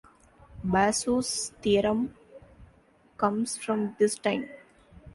[0.63, 2.15] Basu's theorem
[3.19, 4.49] comes from this time.